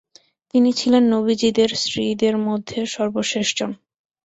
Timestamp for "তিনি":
0.53-0.69